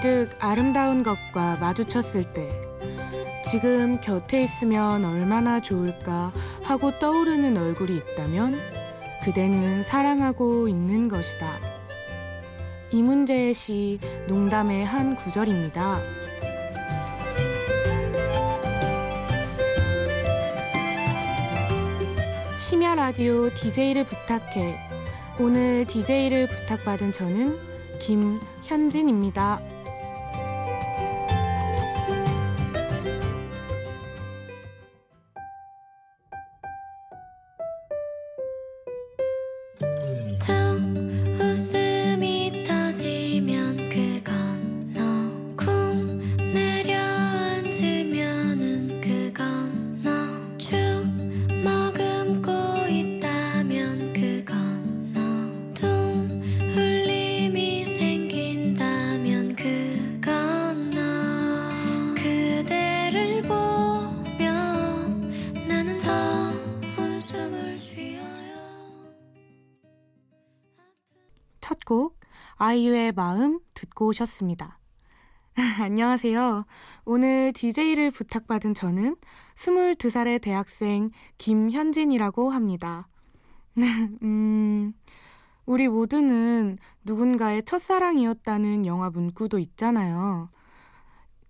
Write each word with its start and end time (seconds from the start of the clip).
문득 0.00 0.30
아름다운 0.38 1.02
것과 1.02 1.58
마주쳤을 1.60 2.24
때 2.32 2.48
지금 3.44 4.00
곁에 4.00 4.42
있으면 4.42 5.04
얼마나 5.04 5.60
좋을까 5.60 6.32
하고 6.62 6.90
떠오르는 6.98 7.58
얼굴이 7.58 7.98
있다면 7.98 8.58
그대는 9.22 9.82
사랑하고 9.82 10.68
있는 10.68 11.08
것이다. 11.08 11.58
이문재의 12.90 13.52
시 13.52 13.98
농담의 14.26 14.86
한 14.86 15.16
구절입니다. 15.16 16.00
심야 22.58 22.94
라디오 22.94 23.52
DJ를 23.52 24.04
부탁해. 24.04 24.78
오늘 25.38 25.84
DJ를 25.84 26.48
부탁받은 26.48 27.12
저는 27.12 27.58
김현진입니다. 27.98 29.60
아이유의 72.62 73.12
마음 73.12 73.58
듣고 73.72 74.08
오셨습니다. 74.08 74.78
안녕하세요. 75.80 76.66
오늘 77.06 77.54
DJ를 77.54 78.10
부탁받은 78.10 78.74
저는 78.74 79.16
22살의 79.56 80.42
대학생 80.42 81.10
김현진이라고 81.38 82.50
합니다. 82.50 83.08
음, 84.22 84.92
우리 85.64 85.88
모두는 85.88 86.76
누군가의 87.04 87.62
첫사랑이었다는 87.62 88.84
영화 88.84 89.08
문구도 89.08 89.58
있잖아요. 89.58 90.50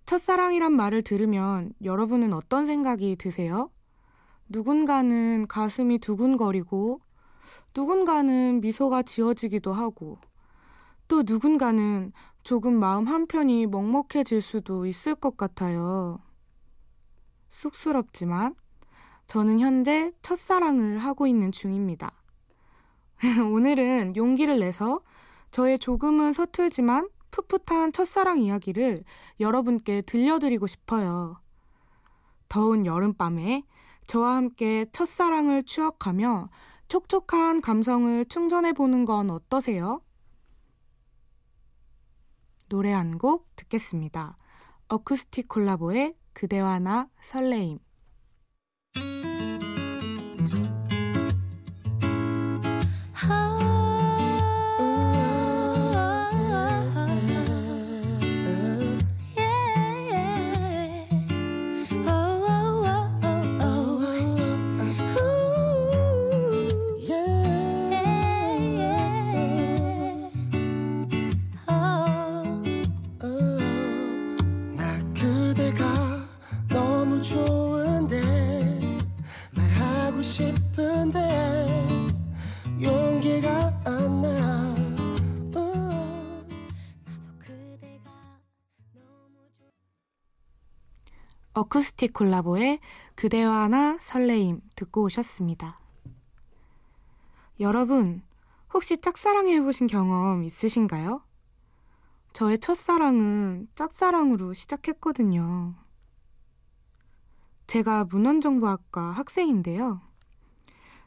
첫사랑이란 0.07 0.71
말을 0.71 1.03
들으면 1.03 1.73
여러분은 1.83 2.33
어떤 2.33 2.67
생각이 2.67 3.17
드세요? 3.17 3.69
누군가는 4.49 5.49
가슴이 5.49 5.99
두근거리고 5.99 7.01
누군가는 7.75 8.61
미소가 8.61 9.03
지어지기도 9.03 9.73
하고, 9.73 10.19
또 11.11 11.25
누군가는 11.27 12.13
조금 12.45 12.79
마음 12.79 13.09
한편이 13.09 13.67
먹먹해질 13.67 14.41
수도 14.41 14.87
있을 14.87 15.17
것 15.17 15.37
같아요. 15.37 16.21
쑥스럽지만 17.49 18.55
저는 19.27 19.59
현재 19.59 20.13
첫사랑을 20.23 20.99
하고 20.99 21.27
있는 21.27 21.51
중입니다. 21.51 22.13
오늘은 23.53 24.15
용기를 24.15 24.61
내서 24.61 25.01
저의 25.51 25.81
조금은 25.81 26.33
서툴지만 26.33 27.09
풋풋한 27.33 27.93
첫사랑 27.93 28.39
이야기를 28.39 29.03
여러분께 29.41 30.03
들려드리고 30.03 30.69
싶어요. 30.69 31.41
더운 32.49 32.87
여름밤에 32.87 33.65
저와 34.07 34.37
함께 34.37 34.87
첫사랑을 34.93 35.65
추억하며 35.65 36.51
촉촉한 36.87 37.63
감성을 37.63 38.25
충전해 38.27 38.73
보는 38.73 39.05
건 39.05 39.31
어떠세요? 39.31 40.03
노래 42.71 42.93
한 42.93 43.19
곡 43.19 43.49
듣겠습니다. 43.57 44.39
어쿠스틱 44.89 45.49
콜라보의 45.49 46.15
그대와 46.33 46.79
나 46.79 47.09
설레임. 47.21 47.81
어쿠스틱 91.53 92.13
콜라보의 92.13 92.79
그대와 93.17 93.69
나 93.69 93.99
설레임 93.99 94.61
듣고 94.77 95.03
오셨습니다. 95.03 95.81
여러분, 97.59 98.23
혹시 98.73 98.97
짝사랑해 98.99 99.61
보신 99.61 99.89
경험 99.89 100.45
있으신가요? 100.45 101.23
저의 102.33 102.59
첫사랑은 102.61 103.69
짝사랑으로 103.75 104.53
시작했거든요. 104.53 105.75
제가 107.67 108.05
문헌정보학과 108.05 109.03
학생인데요. 109.11 110.01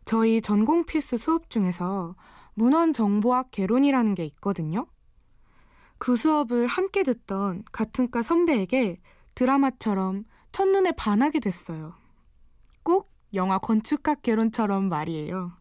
저희 0.04 0.42
전공 0.42 0.86
필수 0.86 1.18
수업 1.18 1.50
중에서 1.50 2.16
문헌정보학 2.56 3.52
개론이라는 3.52 4.16
게 4.16 4.26
있거든요. 4.26 4.88
그 5.98 6.18
수업을 6.18 6.68
함께 6.68 7.04
듣던 7.04 7.64
같은 7.72 8.12
과 8.12 8.22
선배에게 8.22 9.00
드라마처럼 9.36 10.26
첫눈에 10.54 10.92
반하게 10.92 11.40
됐어요. 11.40 11.96
꼭 12.84 13.12
영화 13.34 13.58
건축학 13.58 14.22
개론처럼 14.22 14.88
말이에요. 14.88 15.52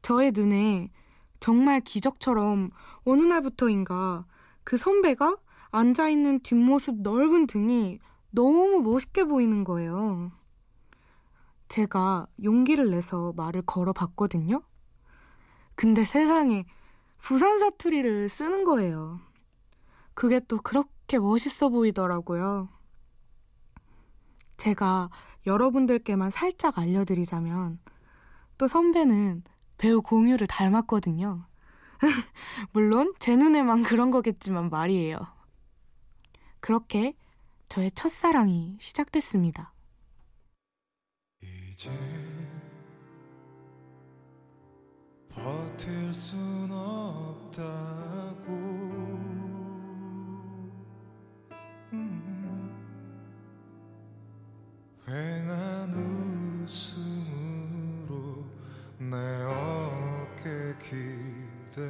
저의 0.00 0.32
눈에 0.32 0.90
정말 1.38 1.80
기적처럼 1.82 2.70
어느 3.04 3.22
날부터인가 3.22 4.24
그 4.64 4.78
선배가 4.78 5.36
앉아있는 5.70 6.40
뒷모습 6.40 7.02
넓은 7.02 7.46
등이 7.46 7.98
너무 8.30 8.80
멋있게 8.80 9.24
보이는 9.24 9.64
거예요. 9.64 10.32
제가 11.68 12.26
용기를 12.42 12.90
내서 12.90 13.34
말을 13.36 13.62
걸어 13.66 13.92
봤거든요. 13.92 14.62
근데 15.74 16.06
세상에 16.06 16.64
부산 17.20 17.58
사투리를 17.58 18.30
쓰는 18.30 18.64
거예요. 18.64 19.20
그게 20.14 20.40
또 20.40 20.56
그렇게 20.62 21.18
멋있어 21.18 21.68
보이더라고요. 21.68 22.73
제가 24.56 25.10
여러분들께만 25.46 26.30
살짝 26.30 26.78
알려드리자면 26.78 27.78
또 28.58 28.66
선배는 28.66 29.42
배우 29.78 30.02
공유를 30.02 30.46
닮았거든요. 30.46 31.46
물론 32.72 33.14
제 33.18 33.36
눈에만 33.36 33.82
그런 33.82 34.10
거겠지만 34.10 34.70
말이에요. 34.70 35.18
그렇게 36.60 37.14
저의 37.68 37.90
첫사랑이 37.92 38.76
시작됐습니다. 38.78 39.72
이제 41.42 41.90
버틸 45.28 46.14
순 46.14 46.70
없다고 46.70 48.83
휑한 55.06 55.92
웃음으로 56.64 58.42
내 58.98 59.16
어깨 59.44 60.74
기대 60.82 61.82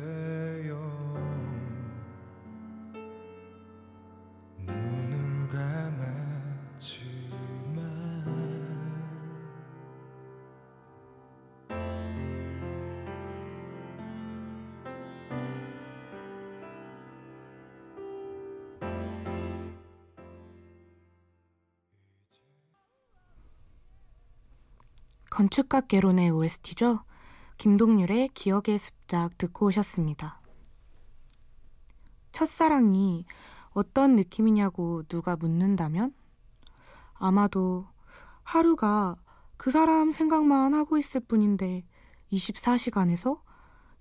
건축가 25.35 25.81
개론의 25.81 26.31
OST죠. 26.31 27.03
김동률의 27.59 28.29
기억의 28.35 28.79
습작 28.79 29.37
듣고 29.37 29.67
오셨습니다. 29.67 30.41
첫사랑이 32.31 33.27
어떤 33.71 34.15
느낌이냐고 34.15 35.03
누가 35.09 35.35
묻는다면 35.35 36.15
아마도 37.15 37.89
하루가 38.45 39.17
그 39.57 39.73
사람 39.73 40.13
생각만 40.13 40.73
하고 40.73 40.99
있을 40.99 41.21
뿐인데 41.21 41.85
24시간에서 42.31 43.41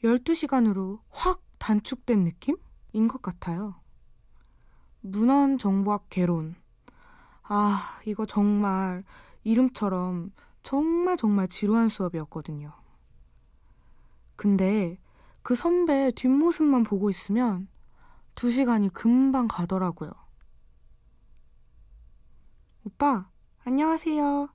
12시간으로 0.03 0.99
확 1.09 1.41
단축된 1.57 2.25
느낌인 2.25 3.07
것 3.07 3.23
같아요. 3.23 3.81
문헌 5.01 5.57
정보학 5.57 6.11
개론. 6.11 6.53
아, 7.41 7.99
이거 8.05 8.27
정말 8.27 9.03
이름처럼 9.43 10.31
정말 10.63 11.17
정말 11.17 11.47
지루한 11.47 11.89
수업이었거든요. 11.89 12.73
근데 14.35 14.97
그 15.41 15.55
선배 15.55 16.11
뒷모습만 16.15 16.83
보고 16.83 17.09
있으면 17.09 17.67
두 18.33 18.49
시간이 18.49 18.89
금방 18.89 19.47
가더라고요. 19.47 20.11
오빠, 22.85 23.29
안녕하세요. 23.65 24.49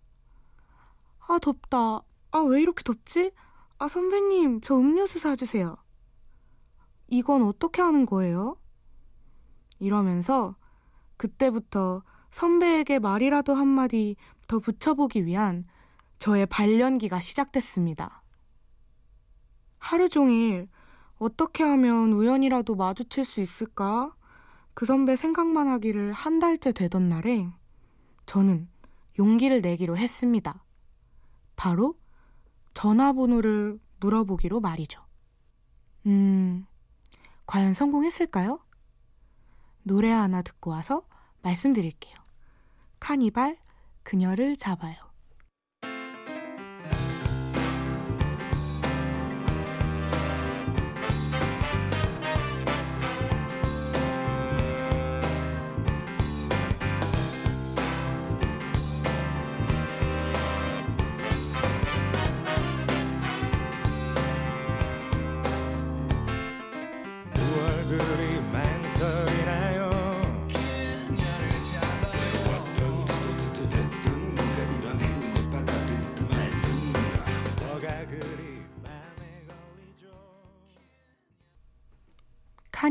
아, 1.28 1.38
덥다. 1.40 2.02
아, 2.30 2.38
왜 2.38 2.62
이렇게 2.62 2.82
덥지? 2.82 3.32
아, 3.78 3.86
선배님, 3.86 4.60
저 4.62 4.76
음료수 4.76 5.18
사주세요. 5.18 5.76
이건 7.08 7.42
어떻게 7.42 7.80
하는 7.80 8.06
거예요? 8.06 8.56
이러면서 9.78 10.56
그때부터 11.16 12.02
선배에게 12.30 12.98
말이라도 12.98 13.54
한마디 13.54 14.16
더 14.46 14.58
붙여보기 14.58 15.24
위한 15.24 15.66
저의 16.18 16.46
발연기가 16.46 17.20
시작됐습니다. 17.20 18.22
하루 19.78 20.08
종일 20.08 20.68
어떻게 21.18 21.64
하면 21.64 22.12
우연이라도 22.12 22.74
마주칠 22.74 23.24
수 23.24 23.40
있을까? 23.40 24.14
그 24.74 24.86
선배 24.86 25.16
생각만 25.16 25.68
하기를 25.68 26.12
한 26.12 26.38
달째 26.38 26.72
되던 26.72 27.08
날에 27.08 27.48
저는 28.26 28.68
용기를 29.18 29.60
내기로 29.60 29.96
했습니다. 29.96 30.64
바로 31.56 31.98
전화번호를 32.74 33.80
물어보기로 33.98 34.60
말이죠. 34.60 35.04
음, 36.06 36.66
과연 37.46 37.72
성공했을까요? 37.72 38.60
노래 39.82 40.10
하나 40.10 40.42
듣고 40.42 40.70
와서 40.70 41.06
말씀드릴게요. 41.42 42.14
카니발, 43.00 43.58
그녀를 44.04 44.56
잡아요. 44.56 45.07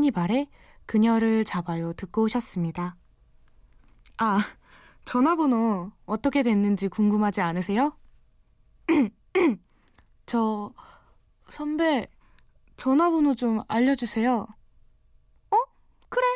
카니발의 0.08 0.48
그녀를 0.86 1.44
잡아요 1.44 1.92
듣고 1.92 2.22
오셨습니다. 2.22 2.96
아, 4.18 4.38
전화번호 5.04 5.92
어떻게 6.06 6.42
됐는지 6.42 6.88
궁금하지 6.88 7.40
않으세요? 7.40 7.96
저, 10.26 10.72
선배, 11.48 12.06
전화번호 12.76 13.34
좀 13.34 13.62
알려주세요. 13.68 14.46
어? 15.50 15.56
그래. 16.08 16.26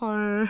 헐, 0.00 0.48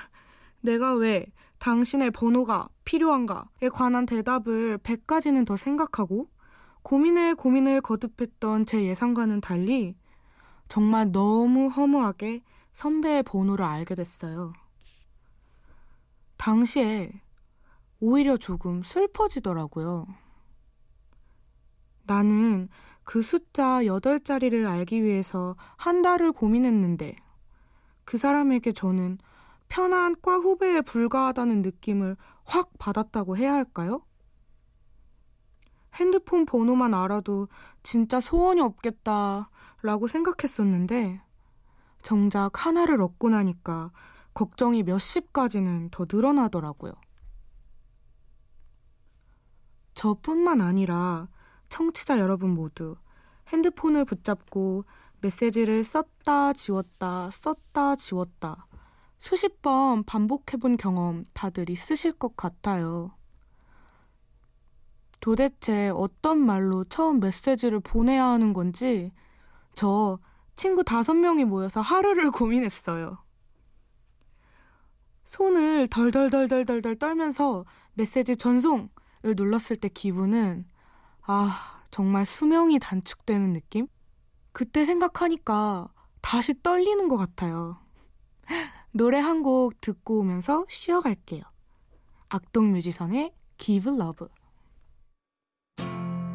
내가 0.60 0.94
왜 0.94 1.26
당신의 1.58 2.10
번호가 2.10 2.68
필요한가에 2.84 3.68
관한 3.72 4.06
대답을 4.06 4.78
100가지는 4.78 5.46
더 5.46 5.56
생각하고 5.56 6.28
고민을 6.82 7.34
고민을 7.34 7.80
거듭했던 7.80 8.66
제 8.66 8.84
예상과는 8.84 9.40
달리 9.40 9.99
정말 10.70 11.10
너무 11.10 11.66
허무하게 11.66 12.42
선배의 12.72 13.24
번호를 13.24 13.64
알게 13.64 13.96
됐어요. 13.96 14.52
당시에 16.36 17.10
오히려 17.98 18.36
조금 18.36 18.84
슬퍼지더라고요. 18.84 20.06
나는 22.04 22.68
그 23.02 23.20
숫자 23.20 23.82
8자리를 23.82 24.64
알기 24.64 25.02
위해서 25.02 25.56
한 25.76 26.02
달을 26.02 26.30
고민했는데 26.30 27.16
그 28.04 28.16
사람에게 28.16 28.70
저는 28.70 29.18
편한 29.68 30.14
과 30.22 30.36
후배에 30.36 30.82
불과하다는 30.82 31.62
느낌을 31.62 32.16
확 32.44 32.70
받았다고 32.78 33.36
해야 33.36 33.54
할까요? 33.54 34.02
핸드폰 35.96 36.46
번호만 36.46 36.94
알아도 36.94 37.48
진짜 37.82 38.20
소원이 38.20 38.60
없겠다 38.60 39.50
라고 39.82 40.06
생각했었는데 40.06 41.22
정작 42.02 42.66
하나를 42.66 43.00
얻고 43.00 43.30
나니까 43.30 43.90
걱정이 44.34 44.82
몇십까지는 44.82 45.90
더 45.90 46.06
늘어나더라고요. 46.10 46.92
저뿐만 49.94 50.60
아니라 50.60 51.28
청취자 51.68 52.18
여러분 52.18 52.50
모두 52.50 52.96
핸드폰을 53.48 54.04
붙잡고 54.04 54.84
메시지를 55.20 55.84
썼다 55.84 56.54
지웠다 56.54 57.30
썼다 57.30 57.96
지웠다 57.96 58.66
수십 59.18 59.60
번 59.60 60.02
반복해본 60.04 60.78
경험 60.78 61.26
다들 61.34 61.68
있으실 61.68 62.12
것 62.12 62.36
같아요. 62.36 63.12
도대체 65.20 65.90
어떤 65.90 66.38
말로 66.38 66.84
처음 66.84 67.20
메시지를 67.20 67.80
보내야 67.80 68.24
하는 68.24 68.54
건지 68.54 69.12
저 69.74 70.18
친구 70.56 70.84
다섯 70.84 71.14
명이 71.14 71.44
모여서 71.44 71.80
하루를 71.80 72.30
고민했어요. 72.32 73.18
손을 75.24 75.86
덜덜덜덜덜덜 75.88 76.96
떨면서 76.96 77.64
메시지 77.94 78.36
전송을 78.36 78.88
눌렀을 79.36 79.76
때 79.76 79.88
기분은 79.88 80.66
아, 81.22 81.82
정말 81.90 82.26
수명이 82.26 82.78
단축되는 82.80 83.52
느낌? 83.52 83.86
그때 84.52 84.84
생각하니까 84.84 85.88
다시 86.20 86.54
떨리는 86.62 87.06
것 87.08 87.16
같아요. 87.16 87.78
노래 88.92 89.18
한 89.20 89.42
곡 89.42 89.80
듣고 89.80 90.18
오면서 90.20 90.66
쉬어갈게요. 90.68 91.42
악동 92.28 92.72
뮤지션의 92.72 93.32
Give 93.58 93.92
Love. 93.92 94.26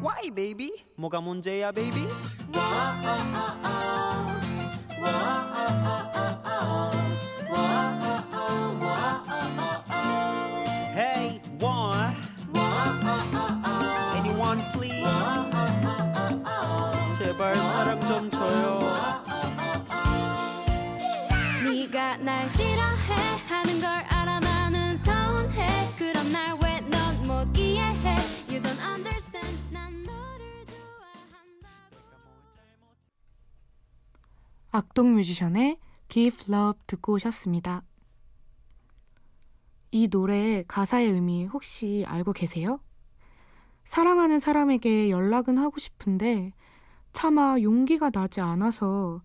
Why, 0.02 0.30
baby? 0.34 0.86
뭐가 0.96 1.20
문제야, 1.20 1.72
baby? 1.72 2.06
네가 21.64 22.16
날 22.18 22.48
싫어해 22.50 23.38
하는 23.48 23.80
걸 23.80 24.15
악동 34.76 35.14
뮤지션의 35.14 35.78
Give 36.10 36.52
Love 36.54 36.82
듣고 36.86 37.14
오셨습니다. 37.14 37.82
이 39.90 40.08
노래의 40.10 40.64
가사의 40.68 41.12
의미 41.12 41.46
혹시 41.46 42.04
알고 42.06 42.34
계세요? 42.34 42.78
사랑하는 43.84 44.38
사람에게 44.38 45.08
연락은 45.08 45.56
하고 45.56 45.78
싶은데 45.78 46.52
차마 47.14 47.56
용기가 47.58 48.10
나지 48.10 48.42
않아서 48.42 49.22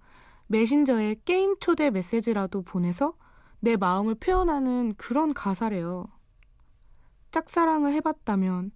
메신저에 0.47 1.17
게임 1.25 1.59
초대 1.59 1.89
메시지라도 1.91 2.61
보내서 2.61 3.15
내 3.59 3.75
마음을 3.75 4.15
표현하는 4.15 4.93
그런 4.95 5.33
가사래요. 5.33 6.05
짝사랑을 7.31 7.91
해봤다면 7.95 8.71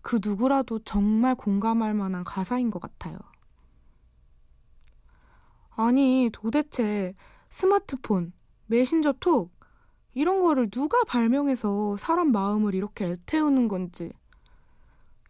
그 0.00 0.18
누구라도 0.20 0.80
정말 0.80 1.36
공감할 1.36 1.94
만한 1.94 2.24
가사인 2.24 2.72
것 2.72 2.82
같아요. 2.82 3.18
아니, 5.80 6.28
도대체 6.32 7.14
스마트폰, 7.50 8.32
메신저 8.66 9.12
톡, 9.20 9.56
이런 10.12 10.40
거를 10.40 10.68
누가 10.70 11.04
발명해서 11.04 11.96
사람 11.96 12.32
마음을 12.32 12.74
이렇게 12.74 13.04
애태우는 13.04 13.68
건지. 13.68 14.10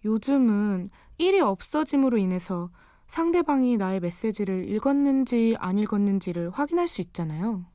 요즘은 0.07 0.89
일이 1.19 1.39
없어짐으로 1.43 2.17
인해서 2.17 2.71
상대방이 3.09 3.77
나의 3.77 4.01
메시지를 4.01 4.71
읽었는지 4.71 5.55
안 5.59 5.77
읽었는지를 5.77 6.49
확인할 6.49 6.89
수 6.89 7.03
있잖아요. 7.03 7.67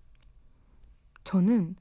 저는 1.25 1.75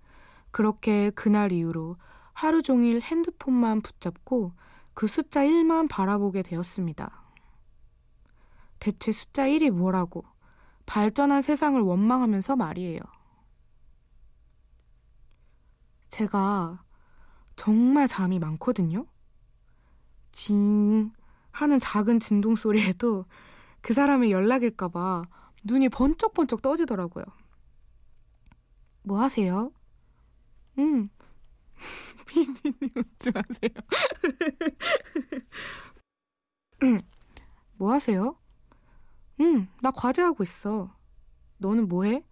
그렇게 0.50 1.08
그날 1.08 1.52
이후로 1.52 1.96
하루 2.34 2.60
종일 2.60 3.00
핸드폰만 3.00 3.80
붙잡고 3.80 4.52
그 4.92 5.06
숫자 5.06 5.42
1만 5.42 5.88
바라보게 5.88 6.42
되었습니다. 6.42 7.24
대체 8.78 9.10
숫자 9.10 9.46
1이 9.46 9.70
뭐라고 9.70 10.24
발전한 10.92 11.40
세상을 11.40 11.80
원망하면서 11.80 12.54
말이에요. 12.56 13.00
제가 16.08 16.84
정말 17.56 18.06
잠이 18.06 18.38
많거든요. 18.38 19.06
징 20.32 21.10
하는 21.50 21.78
작은 21.78 22.20
진동 22.20 22.56
소리에도 22.56 23.24
그 23.80 23.94
사람의 23.94 24.32
연락일까봐 24.32 25.24
눈이 25.64 25.88
번쩍번쩍 25.88 26.60
떠지더라고요. 26.60 27.24
뭐 29.02 29.18
하세요? 29.18 29.72
음. 30.76 31.08
피디님 32.28 32.90
웃지 32.94 33.30
마세요. 33.30 33.70
뭐 37.78 37.92
하세요? 37.92 38.41
응, 39.42 39.68
나 39.80 39.90
과제하고 39.90 40.42
있어. 40.44 40.96
너는 41.58 41.88
뭐 41.88 42.04
해? 42.04 42.24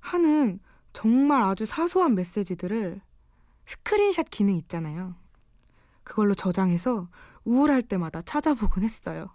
하는 0.00 0.58
정말 0.92 1.42
아주 1.42 1.64
사소한 1.64 2.14
메시지들을 2.16 3.00
스크린샷 3.66 4.28
기능 4.30 4.56
있잖아요. 4.56 5.14
그걸로 6.02 6.34
저장해서 6.34 7.08
우울할 7.44 7.82
때마다 7.82 8.20
찾아보곤 8.22 8.82
했어요. 8.82 9.28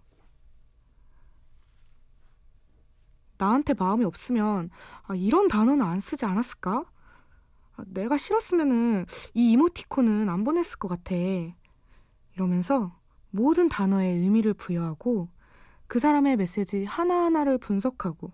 나한테 3.37 3.73
마음이 3.73 4.03
없으면 4.03 4.69
아, 5.03 5.15
이런 5.15 5.47
단어는 5.47 5.85
안 5.85 5.99
쓰지 6.01 6.25
않았을까? 6.25 6.83
아, 7.77 7.83
내가 7.87 8.17
싫었으면은 8.17 9.05
이 9.33 9.51
이모티콘은 9.51 10.27
안 10.27 10.43
보냈을 10.43 10.77
것 10.79 10.89
같아. 10.89 11.15
이러면서 12.33 12.99
모든 13.29 13.69
단어에 13.69 14.07
의미를 14.07 14.53
부여하고 14.53 15.29
그 15.87 15.99
사람의 15.99 16.35
메시지 16.35 16.85
하나하나를 16.85 17.57
분석하고 17.57 18.31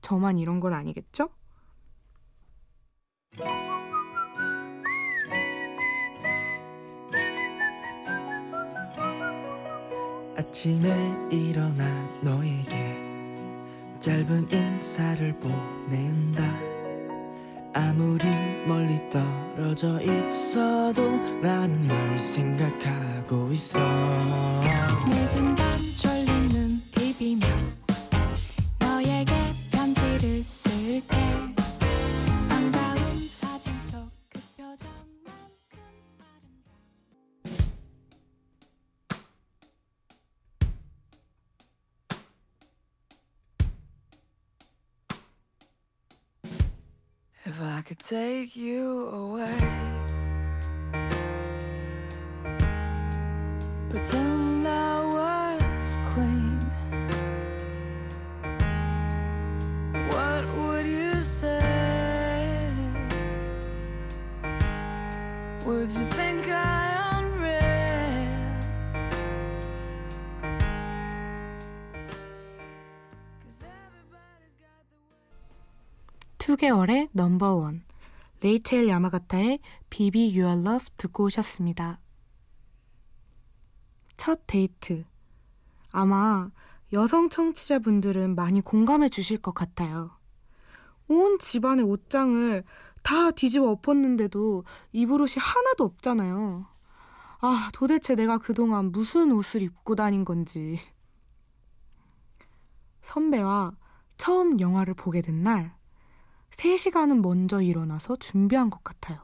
저만 0.00 0.38
이런 0.38 0.60
건 0.60 0.72
아니겠죠? 0.72 1.28
아침에 10.36 11.28
일어나 11.30 11.84
너에게 12.22 12.96
짧은 14.00 14.50
인사를 14.50 15.38
보낸다 15.38 16.42
아무리 17.74 18.24
멀리 18.66 18.98
떨어져 19.08 20.00
있어도 20.00 21.02
나는 21.40 21.86
널 21.86 22.18
생각하고 22.18 23.52
있어 23.52 23.78
늦은 25.08 25.56
밤 25.56 25.72
비비며 27.22 27.46
너에게 28.80 29.32
편지를 29.70 30.42
쓸게. 30.42 31.16
아름다운 32.50 33.28
사진 33.28 33.78
속 33.78 34.10
그 34.28 34.40
표정만큼 34.56 35.78
아름다워 36.18 36.82
If 47.46 47.60
I 47.60 47.82
could 47.82 47.98
take 47.98 48.56
you 48.56 49.08
away. 49.12 49.58
Pretend 53.90 54.31
2개월의 76.42 77.08
넘버원 77.12 77.84
레이첼 78.40 78.88
야마가타의 78.88 79.60
Be 79.90 80.12
Be 80.12 80.34
Your 80.34 80.64
Love 80.64 80.86
듣고 80.96 81.24
오셨습니다. 81.26 82.00
첫 84.16 84.40
데이트 84.48 85.04
아마 85.92 86.50
여성 86.92 87.30
청취자분들은 87.30 88.34
많이 88.34 88.60
공감해 88.60 89.08
주실 89.08 89.38
것 89.38 89.54
같아요. 89.54 90.10
온 91.06 91.38
집안의 91.38 91.84
옷장을 91.84 92.64
다 93.04 93.30
뒤집어 93.30 93.70
엎었는데도 93.70 94.64
입을 94.90 95.20
옷이 95.20 95.36
하나도 95.38 95.84
없잖아요. 95.84 96.66
아, 97.40 97.70
도대체 97.72 98.16
내가 98.16 98.38
그동안 98.38 98.90
무슨 98.90 99.30
옷을 99.30 99.62
입고 99.62 99.94
다닌 99.94 100.24
건지. 100.24 100.80
선배와 103.00 103.76
처음 104.16 104.58
영화를 104.58 104.94
보게 104.94 105.22
된 105.22 105.42
날, 105.42 105.74
3시간은 106.56 107.22
먼저 107.22 107.60
일어나서 107.60 108.16
준비한 108.16 108.70
것 108.70 108.82
같아요. 108.84 109.18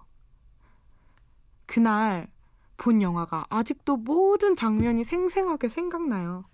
그날 1.67 2.29
본 2.77 3.03
영화가 3.03 3.47
아직도 3.51 3.97
모든 3.99 4.57
장면이 4.57 5.05
생생하게 5.05 5.69
생각나요. 5.69 6.45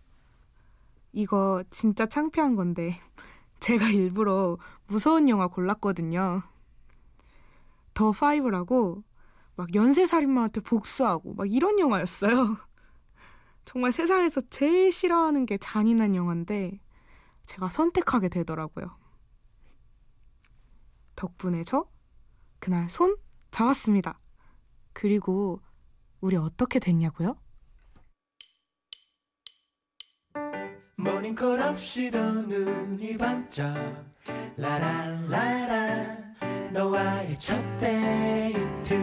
이거 1.12 1.62
진짜 1.70 2.06
창피한 2.06 2.56
건데, 2.56 2.98
제가 3.60 3.88
일부러 3.90 4.58
무서운 4.86 5.28
영화 5.28 5.46
골랐거든요. 5.46 6.42
더 7.94 8.10
파이브라고 8.10 9.04
막 9.56 9.74
연쇄살인마한테 9.74 10.60
복수하고 10.62 11.34
막 11.34 11.50
이런 11.50 11.78
영화였어요. 11.78 12.56
정말 13.64 13.92
세상에서 13.92 14.40
제일 14.42 14.90
싫어하는 14.90 15.46
게 15.46 15.56
잔인한 15.58 16.16
영화인데 16.16 16.80
제가 17.46 17.68
선택하게 17.68 18.28
되더라고요. 18.28 19.03
덕분에 21.16 21.62
저 21.64 21.86
그날 22.58 22.88
손 22.90 23.16
잡았습니다. 23.50 24.18
그리고 24.92 25.60
우리 26.20 26.36
어떻게 26.36 26.78
됐냐고요? 26.78 27.36
모닝콜 30.96 31.60
없이도 31.60 32.18
눈이 32.18 33.18
반짝 33.18 33.76
라라라라 34.56 36.16
너와의 36.72 37.38
첫 37.38 37.62
데이트 37.78 38.94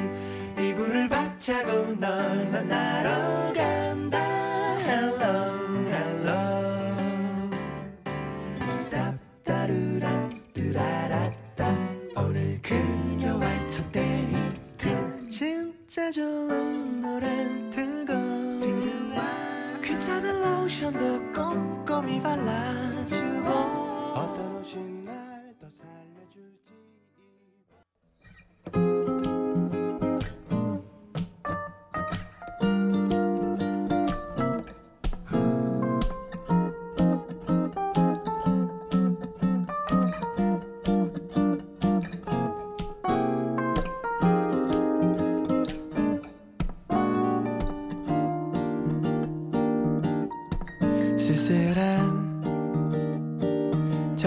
이불을 0.59 1.09
박차고 1.09 1.95
널 1.99 2.49
만나러 2.49 3.50
귀찮은 19.81 20.41
로션도 20.41 21.31
꼼꼼히 21.31 22.21
발라주고 22.21 23.80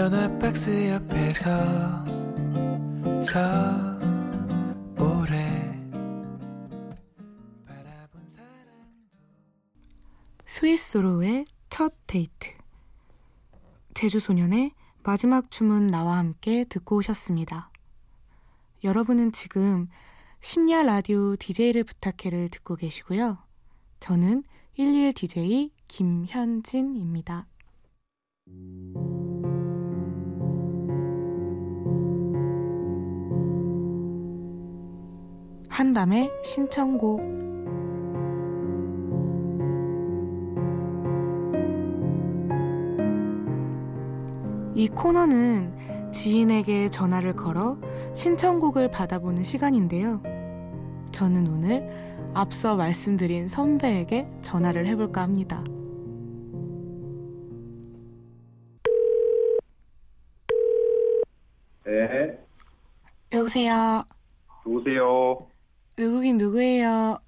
전화 0.05 0.37
박스 0.37 0.69
옆에서 0.87 1.49
서 3.23 3.99
오래 4.99 5.81
바라본 7.65 8.29
사람도 8.29 8.83
스위스로의 10.45 11.45
첫 11.71 11.91
데이트. 12.05 12.51
제주소년의 13.95 14.73
마지막 15.01 15.49
춤은 15.49 15.87
나와 15.87 16.17
함께 16.17 16.65
듣고 16.65 16.97
오셨습니다. 16.97 17.71
여러분은 18.83 19.31
지금 19.31 19.87
심야 20.39 20.83
라디오 20.83 21.35
DJ를 21.35 21.83
부탁해를 21.83 22.49
듣고 22.49 22.75
계시고요. 22.75 23.39
저는 23.99 24.43
11 24.77 25.13
DJ 25.13 25.71
김현진입니다. 25.87 27.47
한밤의 35.75 36.31
신청곡 36.41 37.19
이 44.73 44.87
코너는 44.87 46.13
지인에게 46.13 46.89
전화를 46.89 47.35
걸어 47.35 47.77
신청곡을 48.13 48.89
받아보는 48.89 49.43
시간인데요. 49.43 50.23
저는 51.11 51.45
오늘 51.45 51.89
앞서 52.33 52.77
말씀드린 52.77 53.49
선배에게 53.49 54.29
전화를 54.43 54.85
해볼까 54.87 55.23
합니다. 55.23 55.61
네, 61.83 62.39
여보세요. 63.33 64.05
누구세요? 64.65 65.54
누구긴 65.97 66.37
누구예요? 66.37 67.19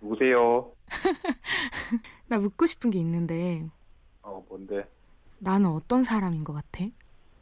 누구세요? 0.00 0.72
나 2.26 2.38
묻고 2.38 2.66
싶은 2.66 2.90
게 2.90 2.98
있는데 2.98 3.64
어, 4.22 4.44
뭔데? 4.48 4.84
나는 5.38 5.70
어떤 5.70 6.04
사람인 6.04 6.44
것 6.44 6.52
같아? 6.52 6.84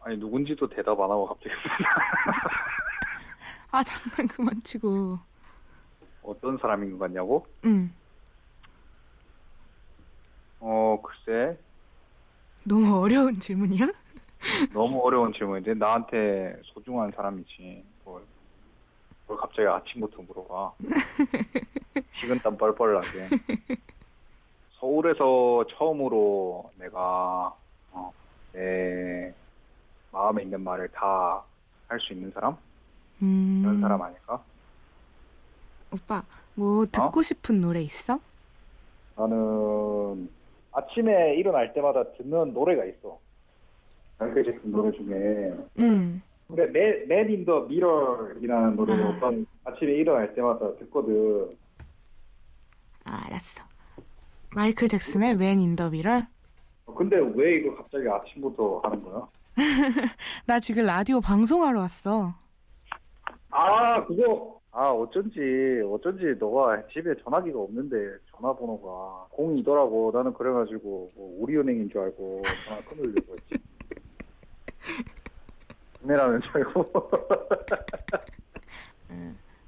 아니, 0.02 0.16
누군지도 0.16 0.68
대답 0.68 0.99
안 1.00 1.10
하고 1.10 1.26
갑자기 1.26 1.50
아 3.72 3.82
장난 3.82 4.26
그만 4.28 4.62
치고. 4.62 5.18
어떤 6.22 6.58
사람인 6.58 6.92
것 6.92 6.99
같냐고? 6.99 7.46
응. 7.64 7.90
어, 10.60 11.00
글쎄. 11.02 11.58
너무 12.64 12.99
어려운 13.00 13.38
질문이야? 13.38 13.87
너무 14.72 15.00
어려운 15.02 15.32
질문인데, 15.32 15.75
나한테 15.75 16.60
소중한 16.75 17.10
사람이지. 17.14 17.84
뭘, 19.31 19.37
뭘 19.37 19.38
갑자기 19.38 19.69
아침부터 19.69 20.23
물어봐. 20.23 20.73
식은땀 22.21 22.57
뻘뻘 22.59 22.95
나게. 22.95 23.29
서울에서 24.81 25.64
처음으로 25.71 26.71
내가, 26.79 27.55
어, 27.93 28.12
내 28.53 29.33
마음에 30.12 30.43
있는 30.43 30.61
말을 30.62 30.88
다 30.88 31.45
할 31.88 31.99
수 32.01 32.12
있는 32.12 32.31
사람? 32.31 32.57
음. 33.23 33.62
그런 33.64 33.81
사람 33.81 34.01
아닐까? 34.01 34.40
오빠 35.93 36.23
뭐 36.55 36.87
듣고 36.87 37.21
싶은 37.23 37.61
노래 37.61 37.81
있어? 37.81 38.21
나는 39.16 40.31
아침에 40.71 41.35
일어날 41.35 41.73
때마다 41.73 42.05
듣는 42.12 42.53
노래가 42.55 42.85
있어. 42.85 43.19
마이클 44.19 44.45
잭슨 44.45 44.71
노래 44.71 44.97
중에 44.97 45.53
응. 45.81 46.23
근데 46.54 47.04
Man 47.07 47.28
in 47.28 47.41
the 47.41 47.62
Mirror이라는 47.62 48.76
노래를 48.76 49.04
아. 49.04 49.08
어떤 49.10 49.46
아침에 49.64 49.92
일어날 49.92 50.34
때마다 50.34 50.74
듣거든. 50.76 51.50
아, 53.04 53.24
알았어. 53.26 53.64
마이클 54.54 54.88
잭슨의 54.88 55.36
Man 55.37 55.61
in 55.61 55.70
the? 55.70 55.90
어, 56.86 56.94
근데 56.94 57.16
왜 57.34 57.56
이거 57.56 57.74
갑자기 57.76 58.08
아침부터 58.08 58.80
하는 58.82 59.02
거야? 59.02 59.28
나 60.46 60.58
지금 60.58 60.84
라디오 60.84 61.20
방송하러 61.20 61.78
왔어. 61.80 62.34
아 63.50 64.04
그거 64.06 64.60
아 64.72 64.90
어쩐지 64.90 65.82
어쩐지 65.84 66.36
너가 66.38 66.86
집에 66.88 67.14
전화기가 67.22 67.58
없는데 67.58 67.96
전화번호가 68.30 69.26
02더라고 69.36 70.12
나는 70.14 70.32
그래가지고 70.32 71.10
뭐 71.14 71.36
우리은행인 71.40 71.90
줄 71.90 72.00
알고 72.00 72.42
전화 72.66 72.80
끊으려고 72.82 73.36
했지. 73.36 73.54
구매라는 76.00 76.40
줄 76.42 76.56
알고. 76.56 76.84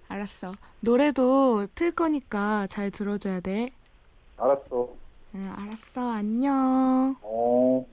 알았어. 0.08 0.52
노래도 0.80 1.66
틀 1.74 1.92
거니까 1.92 2.66
잘 2.66 2.90
들어줘야 2.90 3.40
돼. 3.40 3.70
알았어. 4.36 4.88
응, 5.34 5.52
알았어. 5.56 6.10
안녕. 6.10 7.16
어. 7.22 7.86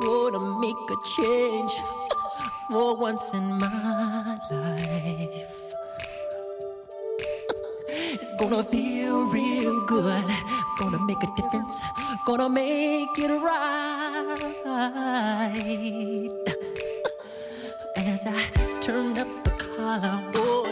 gonna 0.00 0.58
make 0.58 0.90
a 0.90 0.96
change 1.04 1.72
for 2.68 2.96
once 2.96 3.34
in 3.34 3.58
my 3.58 4.38
life. 4.50 5.71
Gonna 8.38 8.64
feel 8.64 9.26
real 9.26 9.84
good. 9.86 10.24
Gonna 10.78 10.98
make 11.04 11.22
a 11.22 11.26
difference. 11.36 11.80
Gonna 12.26 12.48
make 12.48 13.18
it 13.18 13.30
right. 13.30 14.28
As 17.96 18.26
I 18.26 18.42
turn 18.80 19.18
up 19.18 19.28
the 19.44 19.50
collar 19.50 20.22
on 20.34 20.71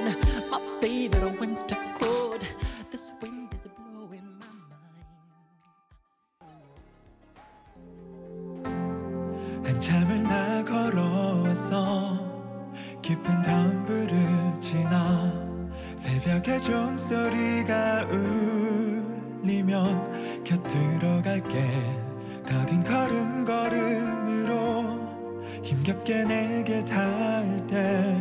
종소리가 16.71 18.07
울리면 19.43 20.45
곁들어 20.45 21.21
갈게. 21.21 21.69
더딘 22.47 22.85
걸음걸음으로 22.85 24.55
힘겹게 25.65 26.25
내게 26.25 26.85
닿을 26.85 27.67
때 27.67 28.17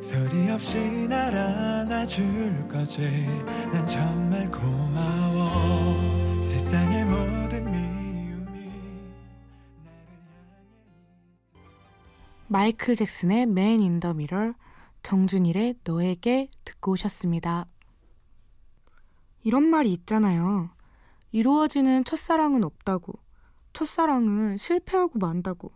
소리 0.00 0.50
없이 0.50 1.06
날 1.06 1.36
안아줄 1.36 2.66
거지. 2.68 3.26
난 3.70 3.86
정말 3.86 4.50
고마워. 4.50 6.42
세상의 6.44 7.04
모든 7.04 7.70
미움이 7.70 8.58
나를 9.84 10.00
향해 10.00 10.40
마이클 12.48 12.96
잭슨의 12.96 13.44
Man 13.46 13.80
in 13.80 13.94
the 13.94 14.14
Mirror, 14.14 14.54
정준일의 15.02 15.74
너에게 15.84 16.48
듣고 16.64 16.92
오셨습니다. 16.92 17.66
이런 19.42 19.64
말이 19.68 19.92
있잖아요. 19.92 20.70
이루어지는 21.32 22.04
첫사랑은 22.04 22.64
없다고. 22.64 23.18
첫사랑은 23.72 24.56
실패하고 24.56 25.18
만다고. 25.18 25.72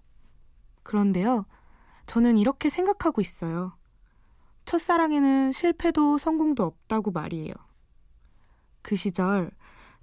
그런데요, 0.82 1.46
저는 2.06 2.38
이렇게 2.38 2.68
생각하고 2.68 3.20
있어요. 3.20 3.76
첫사랑에는 4.66 5.52
실패도 5.52 6.18
성공도 6.18 6.64
없다고 6.64 7.10
말이에요. 7.10 7.54
그 8.82 8.94
시절, 8.94 9.50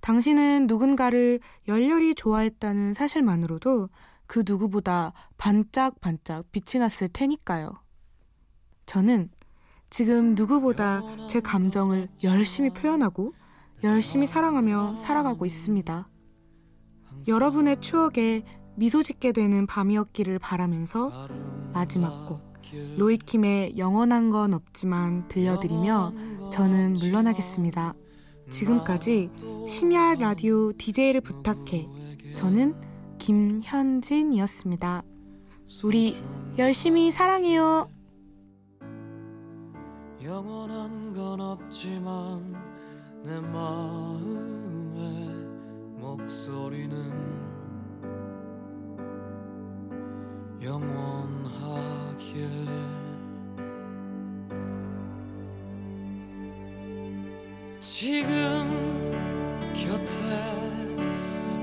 당신은 0.02 0.67
누군가를 0.67 1.39
열렬히 1.67 2.15
좋아했다는 2.15 2.93
사실만으로도 2.93 3.89
그 4.26 4.43
누구보다 4.45 5.13
반짝반짝 5.38 6.52
빛이 6.52 6.80
났을 6.80 7.08
테니까요. 7.08 7.71
저는 8.86 9.30
지금 9.89 10.36
누구보다 10.36 11.02
제 11.30 11.39
감정을 11.39 12.10
열심히 12.23 12.69
표현하고 12.71 13.34
열심히 13.84 14.26
사랑하며 14.26 14.96
살아가고 14.96 15.46
있습니다. 15.46 16.08
여러분의 17.28 17.82
추억에 17.82 18.43
미소 18.76 19.04
짓게 19.04 19.34
되는 19.34 19.67
밤이었기를 19.67 20.39
바라면서 20.39 21.28
마지막 21.74 22.28
곡 22.28 22.54
로이킴의 22.98 23.78
영원한 23.78 24.30
건 24.30 24.54
없지만 24.54 25.28
들려드리며 25.28 26.13
저는 26.52 26.93
물러나겠습니다. 26.93 27.93
지금까지 28.50 29.30
심야 29.67 30.15
라디오 30.15 30.72
DJ를 30.74 31.19
부탁해 31.22 31.88
저는 32.36 32.76
김현진이었습니다. 33.19 35.04
우리 35.84 36.15
열심히 36.58 37.12
사랑해요. 37.12 37.89
영원한 40.22 41.13
건 41.13 41.41
없지만 41.41 42.62
내 43.24 43.40
마음의 43.40 45.00
목소리는 45.98 46.94
영원하길. 50.62 52.50
지금 57.80 59.14
곁에 59.74 60.18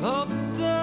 없다 0.03 0.80